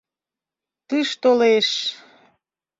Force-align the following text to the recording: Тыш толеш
Тыш 0.87 1.09
толеш 1.21 1.69